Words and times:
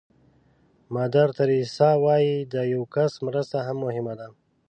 مادر 0.95 1.27
تریسیا 1.37 1.91
وایي 2.03 2.35
د 2.53 2.55
یو 2.73 2.83
کس 2.95 3.11
مرسته 3.27 3.57
هم 3.67 3.77
مهمه 3.85 4.13
ده. 4.19 4.27